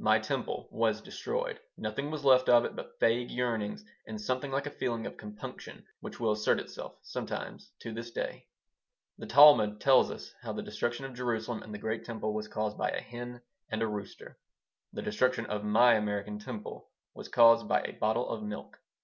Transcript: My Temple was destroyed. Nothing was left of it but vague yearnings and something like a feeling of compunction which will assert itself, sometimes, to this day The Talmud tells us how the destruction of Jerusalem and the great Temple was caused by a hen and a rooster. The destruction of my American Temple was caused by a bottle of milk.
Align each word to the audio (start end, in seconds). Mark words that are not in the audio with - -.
My 0.00 0.18
Temple 0.18 0.66
was 0.72 1.00
destroyed. 1.00 1.60
Nothing 1.76 2.10
was 2.10 2.24
left 2.24 2.48
of 2.48 2.64
it 2.64 2.74
but 2.74 2.98
vague 2.98 3.30
yearnings 3.30 3.84
and 4.08 4.20
something 4.20 4.50
like 4.50 4.66
a 4.66 4.72
feeling 4.72 5.06
of 5.06 5.16
compunction 5.16 5.86
which 6.00 6.18
will 6.18 6.32
assert 6.32 6.58
itself, 6.58 6.96
sometimes, 7.02 7.70
to 7.82 7.92
this 7.92 8.10
day 8.10 8.48
The 9.18 9.26
Talmud 9.28 9.80
tells 9.80 10.10
us 10.10 10.34
how 10.42 10.52
the 10.52 10.64
destruction 10.64 11.04
of 11.04 11.14
Jerusalem 11.14 11.62
and 11.62 11.72
the 11.72 11.78
great 11.78 12.04
Temple 12.04 12.34
was 12.34 12.48
caused 12.48 12.76
by 12.76 12.88
a 12.90 13.00
hen 13.00 13.40
and 13.70 13.80
a 13.80 13.86
rooster. 13.86 14.36
The 14.94 15.02
destruction 15.02 15.46
of 15.46 15.62
my 15.62 15.94
American 15.94 16.40
Temple 16.40 16.90
was 17.14 17.28
caused 17.28 17.68
by 17.68 17.82
a 17.82 17.92
bottle 17.92 18.28
of 18.28 18.42
milk. 18.42 18.80